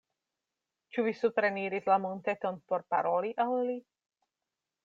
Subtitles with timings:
[0.95, 3.81] Ĉu vi supreniris la monteton por paroli al li?